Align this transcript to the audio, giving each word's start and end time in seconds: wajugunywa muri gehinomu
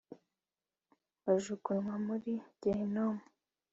wajugunywa 1.23 1.95
muri 2.07 2.31
gehinomu 2.61 3.23